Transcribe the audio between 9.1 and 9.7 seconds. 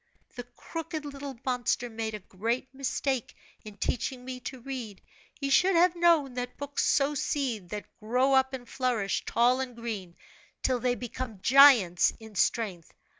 tall